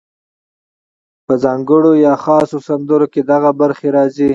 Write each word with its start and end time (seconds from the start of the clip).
په 1.25 1.33
ځانګړو 1.43 1.91
یا 2.05 2.13
خاصو 2.23 2.57
سندرو 2.67 3.07
کې 3.13 3.21
دغه 3.31 3.49
برخې 3.59 3.87
راځي: 3.97 4.29